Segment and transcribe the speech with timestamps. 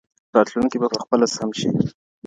[0.35, 1.69] راتلونکی به پخپله سم شي.